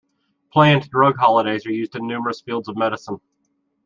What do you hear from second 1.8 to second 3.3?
in numerous fields of medicine.